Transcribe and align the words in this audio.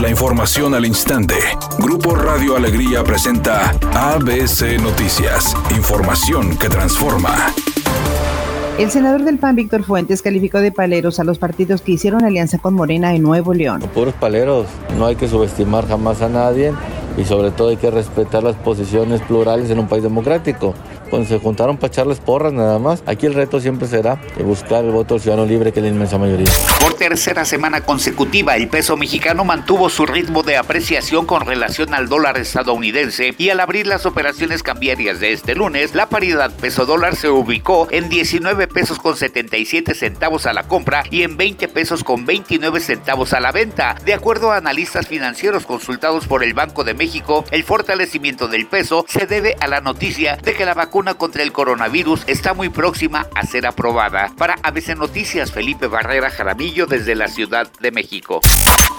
La 0.00 0.08
información 0.08 0.76
al 0.76 0.86
instante. 0.86 1.34
Grupo 1.80 2.14
Radio 2.14 2.54
Alegría 2.54 3.02
presenta 3.02 3.70
ABC 3.94 4.80
Noticias. 4.80 5.56
Información 5.76 6.56
que 6.56 6.68
transforma. 6.68 7.52
El 8.78 8.92
senador 8.92 9.24
del 9.24 9.38
PAN, 9.38 9.56
Víctor 9.56 9.82
Fuentes, 9.82 10.22
calificó 10.22 10.60
de 10.60 10.70
paleros 10.70 11.18
a 11.18 11.24
los 11.24 11.38
partidos 11.38 11.82
que 11.82 11.92
hicieron 11.92 12.24
alianza 12.24 12.58
con 12.58 12.74
Morena 12.74 13.12
en 13.16 13.22
Nuevo 13.22 13.54
León. 13.54 13.80
Puros 13.92 14.14
paleros, 14.14 14.68
no 14.96 15.06
hay 15.06 15.16
que 15.16 15.26
subestimar 15.26 15.88
jamás 15.88 16.22
a 16.22 16.28
nadie 16.28 16.72
y 17.16 17.24
sobre 17.24 17.50
todo 17.50 17.70
hay 17.70 17.76
que 17.76 17.90
respetar 17.90 18.44
las 18.44 18.54
posiciones 18.54 19.20
plurales 19.22 19.68
en 19.70 19.80
un 19.80 19.88
país 19.88 20.04
democrático. 20.04 20.74
Cuando 21.10 21.28
se 21.28 21.38
juntaron 21.38 21.76
para 21.76 21.92
echarles 21.92 22.18
porras 22.20 22.52
nada 22.52 22.78
más. 22.78 23.02
Aquí 23.06 23.26
el 23.26 23.34
reto 23.34 23.60
siempre 23.60 23.88
será 23.88 24.20
buscar 24.44 24.84
el 24.84 24.90
voto 24.90 25.14
del 25.14 25.22
ciudadano 25.22 25.48
libre, 25.48 25.72
que 25.72 25.80
es 25.80 25.84
la 25.84 25.90
inmensa 25.90 26.18
mayoría. 26.18 26.50
Por 26.80 26.94
tercera 26.94 27.44
semana 27.44 27.82
consecutiva, 27.82 28.56
el 28.56 28.68
peso 28.68 28.96
mexicano 28.96 29.44
mantuvo 29.44 29.88
su 29.88 30.06
ritmo 30.06 30.42
de 30.42 30.56
apreciación 30.56 31.26
con 31.26 31.46
relación 31.46 31.94
al 31.94 32.08
dólar 32.08 32.38
estadounidense 32.38 33.34
y 33.38 33.50
al 33.50 33.60
abrir 33.60 33.86
las 33.86 34.06
operaciones 34.06 34.62
cambiarias 34.62 35.20
de 35.20 35.32
este 35.32 35.54
lunes, 35.54 35.94
la 35.94 36.08
paridad 36.08 36.50
peso-dólar 36.50 37.16
se 37.16 37.28
ubicó 37.28 37.88
en 37.90 38.08
19 38.08 38.68
pesos 38.68 38.98
con 38.98 39.16
77 39.16 39.94
centavos 39.94 40.46
a 40.46 40.52
la 40.52 40.64
compra 40.64 41.04
y 41.10 41.22
en 41.22 41.36
20 41.36 41.68
pesos 41.68 42.04
con 42.04 42.26
29 42.26 42.80
centavos 42.80 43.32
a 43.32 43.40
la 43.40 43.52
venta. 43.52 43.96
De 44.04 44.14
acuerdo 44.14 44.52
a 44.52 44.56
analistas 44.56 45.06
financieros 45.06 45.66
consultados 45.66 46.26
por 46.26 46.42
el 46.44 46.54
Banco 46.54 46.84
de 46.84 46.94
México, 46.94 47.44
el 47.50 47.64
fortalecimiento 47.64 48.48
del 48.48 48.66
peso 48.66 49.04
se 49.08 49.26
debe 49.26 49.56
a 49.60 49.68
la 49.68 49.80
noticia 49.80 50.36
de 50.36 50.54
que 50.54 50.64
la 50.64 50.74
vacuna 50.74 50.97
contra 51.16 51.44
el 51.44 51.52
coronavirus 51.52 52.24
está 52.26 52.54
muy 52.54 52.70
próxima 52.70 53.28
a 53.36 53.46
ser 53.46 53.68
aprobada. 53.68 54.32
Para 54.36 54.56
ABC 54.64 54.96
Noticias, 54.96 55.52
Felipe 55.52 55.86
Barrera 55.86 56.28
Jaramillo 56.28 56.86
desde 56.86 57.14
la 57.14 57.28
Ciudad 57.28 57.70
de 57.80 57.92
México. 57.92 58.40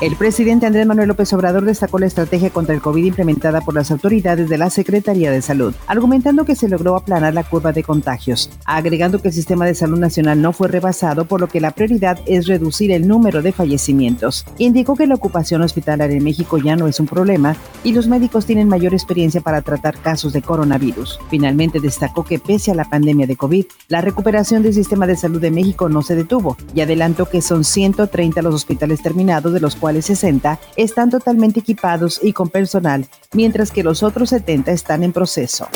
El 0.00 0.16
presidente 0.16 0.66
Andrés 0.66 0.86
Manuel 0.86 1.06
López 1.06 1.32
Obrador 1.32 1.64
destacó 1.64 2.00
la 2.00 2.06
estrategia 2.06 2.50
contra 2.50 2.74
el 2.74 2.80
COVID 2.80 3.04
implementada 3.04 3.60
por 3.60 3.74
las 3.74 3.92
autoridades 3.92 4.48
de 4.48 4.58
la 4.58 4.70
Secretaría 4.70 5.30
de 5.30 5.40
Salud, 5.40 5.72
argumentando 5.86 6.44
que 6.44 6.56
se 6.56 6.68
logró 6.68 6.96
aplanar 6.96 7.32
la 7.32 7.44
curva 7.44 7.72
de 7.72 7.84
contagios, 7.84 8.50
agregando 8.64 9.22
que 9.22 9.28
el 9.28 9.34
sistema 9.34 9.64
de 9.64 9.76
salud 9.76 9.98
nacional 9.98 10.42
no 10.42 10.52
fue 10.52 10.66
rebasado, 10.66 11.26
por 11.26 11.40
lo 11.40 11.46
que 11.46 11.60
la 11.60 11.70
prioridad 11.70 12.18
es 12.26 12.48
reducir 12.48 12.90
el 12.90 13.06
número 13.06 13.40
de 13.40 13.52
fallecimientos. 13.52 14.44
Indicó 14.58 14.96
que 14.96 15.06
la 15.06 15.14
ocupación 15.14 15.62
hospitalaria 15.62 16.16
en 16.16 16.24
México 16.24 16.58
ya 16.58 16.74
no 16.74 16.88
es 16.88 16.98
un 16.98 17.06
problema 17.06 17.56
y 17.84 17.92
los 17.92 18.08
médicos 18.08 18.46
tienen 18.46 18.68
mayor 18.68 18.94
experiencia 18.94 19.40
para 19.40 19.62
tratar 19.62 19.96
casos 19.98 20.32
de 20.32 20.42
coronavirus. 20.42 21.20
Finalmente 21.30 21.80
destacó 21.84 22.24
que 22.24 22.38
pese 22.38 22.72
a 22.72 22.74
la 22.74 22.88
pandemia 22.88 23.26
de 23.26 23.36
COVID, 23.36 23.66
la 23.88 24.00
recuperación 24.00 24.62
del 24.62 24.74
sistema 24.74 25.06
de 25.06 25.16
salud 25.16 25.40
de 25.40 25.50
México 25.50 25.88
no 25.88 26.02
se 26.02 26.16
detuvo 26.16 26.56
y 26.74 26.80
adelantó 26.80 27.28
que 27.28 27.42
son 27.42 27.62
130 27.62 28.42
los 28.42 28.54
hospitales 28.54 29.02
terminados 29.02 29.52
de 29.52 29.60
los 29.60 29.76
cuales 29.76 30.06
60 30.06 30.58
están 30.76 31.10
totalmente 31.10 31.60
equipados 31.60 32.20
y 32.22 32.32
con 32.32 32.48
personal, 32.48 33.06
mientras 33.32 33.70
que 33.70 33.84
los 33.84 34.02
otros 34.02 34.30
70 34.30 34.72
están 34.72 35.04
en 35.04 35.12
proceso. 35.12 35.68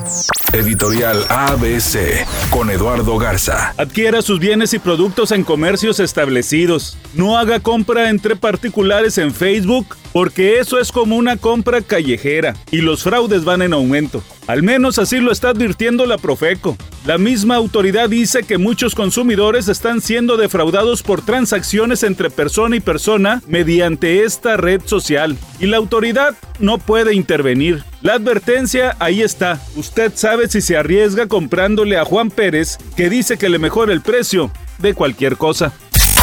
Editorial 0.52 1.24
ABC 1.28 2.26
con 2.50 2.70
Eduardo 2.70 3.18
Garza. 3.18 3.74
Adquiera 3.76 4.22
sus 4.22 4.40
bienes 4.40 4.72
y 4.72 4.78
productos 4.78 5.30
en 5.32 5.44
comercios 5.44 6.00
establecidos. 6.00 6.96
No 7.14 7.36
haga 7.36 7.60
compra 7.60 8.08
entre 8.08 8.34
particulares 8.34 9.18
en 9.18 9.34
Facebook 9.34 9.94
porque 10.12 10.58
eso 10.58 10.78
es 10.78 10.90
como 10.90 11.16
una 11.16 11.36
compra 11.36 11.82
callejera 11.82 12.56
y 12.70 12.78
los 12.78 13.02
fraudes 13.02 13.44
van 13.44 13.60
en 13.60 13.74
aumento. 13.74 14.22
Al 14.48 14.62
menos 14.62 14.98
así 14.98 15.18
lo 15.18 15.30
está 15.30 15.50
advirtiendo 15.50 16.06
la 16.06 16.16
Profeco. 16.16 16.78
La 17.04 17.18
misma 17.18 17.56
autoridad 17.56 18.08
dice 18.08 18.44
que 18.44 18.56
muchos 18.56 18.94
consumidores 18.94 19.68
están 19.68 20.00
siendo 20.00 20.38
defraudados 20.38 21.02
por 21.02 21.20
transacciones 21.20 22.02
entre 22.02 22.30
persona 22.30 22.74
y 22.74 22.80
persona 22.80 23.42
mediante 23.46 24.24
esta 24.24 24.56
red 24.56 24.80
social 24.86 25.36
y 25.60 25.66
la 25.66 25.76
autoridad 25.76 26.34
no 26.60 26.78
puede 26.78 27.14
intervenir. 27.14 27.84
La 28.00 28.14
advertencia 28.14 28.96
ahí 29.00 29.20
está. 29.20 29.60
Usted 29.76 30.12
sabe 30.14 30.48
si 30.48 30.62
se 30.62 30.78
arriesga 30.78 31.26
comprándole 31.26 31.98
a 31.98 32.06
Juan 32.06 32.30
Pérez 32.30 32.78
que 32.97 33.10
dice 33.10 33.36
que 33.36 33.50
le 33.50 33.59
mejora 33.59 33.92
el 33.92 34.00
precio 34.00 34.50
de 34.78 34.94
cualquier 34.94 35.36
cosa. 35.36 35.75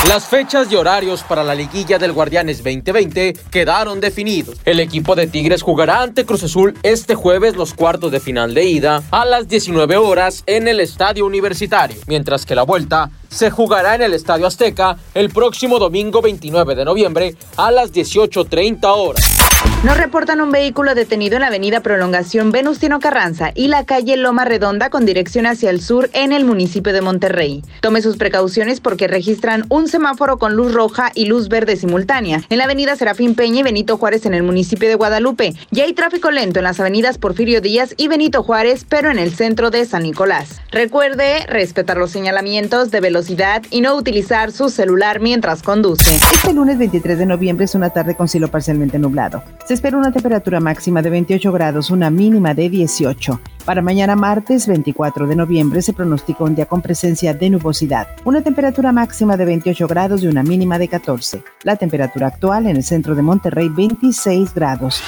Las 0.08 0.28
fechas 0.28 0.72
y 0.72 0.76
horarios 0.76 1.24
para 1.24 1.44
la 1.44 1.56
liguilla 1.56 1.98
del 1.98 2.14
Guardianes 2.14 2.58
2020 2.58 3.34
quedaron 3.50 4.00
definidos. 4.00 4.56
El 4.64 4.80
equipo 4.80 5.16
de 5.16 5.26
Tigres 5.26 5.64
jugará 5.64 6.04
ante 6.04 6.26
Cruz 6.26 6.44
Azul 6.44 6.78
este 6.84 7.16
jueves 7.16 7.56
los 7.56 7.74
cuartos 7.74 8.12
de 8.12 8.20
final 8.20 8.54
de 8.54 8.66
ida 8.66 9.02
a 9.10 9.26
las 9.26 9.48
19 9.48 9.98
horas 9.98 10.44
en 10.46 10.68
el 10.68 10.80
Estadio 10.80 11.26
Universitario, 11.26 11.98
mientras 12.06 12.46
que 12.46 12.54
la 12.54 12.62
vuelta 12.62 13.10
se 13.36 13.52
jugará 13.52 13.96
en 13.96 14.02
el 14.02 14.14
Estadio 14.14 14.48
Azteca 14.48 14.98
el 15.14 15.30
próximo 15.30 15.78
domingo 15.78 16.22
29 16.22 16.74
de 16.74 16.86
noviembre 16.86 17.36
a 17.58 17.70
las 17.70 17.92
18.30 17.92 18.86
horas. 18.86 19.46
Nos 19.84 19.98
reportan 19.98 20.42
un 20.42 20.52
vehículo 20.52 20.96
detenido 20.96 21.36
en 21.36 21.42
la 21.42 21.48
avenida 21.48 21.82
Prolongación 21.82 22.52
Venustiano 22.52 23.00
Carranza 23.00 23.52
y 23.54 23.68
la 23.68 23.86
calle 23.86 24.18
Loma 24.18 24.44
Redonda 24.44 24.90
con 24.90 25.06
dirección 25.06 25.46
hacia 25.46 25.70
el 25.70 25.80
sur 25.80 26.10
en 26.14 26.32
el 26.32 26.44
municipio 26.44 26.92
de 26.92 27.02
Monterrey. 27.02 27.62
Tome 27.82 28.02
sus 28.02 28.18
precauciones 28.18 28.80
porque 28.80 29.08
registran 29.08 29.66
un 29.70 29.88
semáforo 29.88 30.40
con 30.40 30.56
luz 30.56 30.74
roja 30.74 31.12
y 31.14 31.26
luz 31.26 31.50
verde 31.50 31.76
simultánea 31.76 32.42
en 32.50 32.58
la 32.58 32.64
avenida 32.64 32.96
Serafín 32.96 33.36
Peña 33.36 33.60
y 33.60 33.64
Benito 33.64 33.98
Juárez 33.98 34.26
en 34.26 34.34
el 34.34 34.42
municipio 34.42 34.90
de 34.90 34.96
Guadalupe. 34.96 35.54
Ya 35.70 35.84
hay 35.84 35.94
tráfico 35.94 36.32
lento 36.32 36.60
en 36.60 36.64
las 36.64 36.80
avenidas 36.80 37.20
Porfirio 37.20 37.62
Díaz 37.62 37.94
y 37.96 38.08
Benito 38.08 38.42
Juárez, 38.42 38.86
pero 38.90 39.12
en 39.12 39.20
el 39.20 39.36
centro 39.36 39.70
de 39.70 39.86
San 39.86 40.02
Nicolás. 40.02 40.62
Recuerde 40.72 41.46
respetar 41.48 41.98
los 41.98 42.10
señalamientos 42.10 42.90
de 42.90 43.02
velocidad 43.26 43.64
y 43.72 43.82
no 43.82 43.96
utilizar 43.96 44.52
su 44.52 44.70
celular 44.70 45.20
mientras 45.20 45.64
conduce. 45.64 46.16
Este 46.16 46.54
lunes 46.54 46.78
23 46.78 47.18
de 47.18 47.26
noviembre 47.26 47.66
es 47.66 47.74
una 47.74 47.90
tarde 47.90 48.16
con 48.16 48.28
cielo 48.28 48.50
parcialmente 48.50 49.00
nublado. 49.00 49.44
Se 49.66 49.74
espera 49.74 49.98
una 49.98 50.12
temperatura 50.12 50.60
máxima 50.60 51.02
de 51.02 51.10
28 51.10 51.52
grados, 51.52 51.90
una 51.90 52.10
mínima 52.10 52.54
de 52.54 52.70
18. 52.70 53.40
Para 53.66 53.82
mañana 53.82 54.16
martes 54.16 54.68
24 54.68 55.26
de 55.26 55.36
noviembre 55.36 55.82
se 55.82 55.94
pronostica 55.94 56.44
un 56.44 56.54
día 56.54 56.68
con 56.68 56.82
presencia 56.82 57.34
de 57.34 57.50
nubosidad, 57.50 58.08
una 58.26 58.42
temperatura 58.42 58.92
máxima 58.92 59.38
de 59.38 59.46
28 59.46 59.88
grados 59.88 60.22
y 60.22 60.28
una 60.28 60.44
mínima 60.44 60.78
de 60.78 60.88
14. 60.88 61.44
La 61.64 61.76
temperatura 61.76 62.28
actual 62.28 62.68
en 62.68 62.76
el 62.76 62.84
centro 62.84 63.16
de 63.16 63.24
Monterrey 63.24 63.70
26 63.70 64.54
grados. 64.54 65.02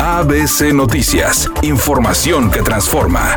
ABC 0.00 0.72
Noticias, 0.74 1.48
información 1.62 2.50
que 2.50 2.62
transforma. 2.62 3.36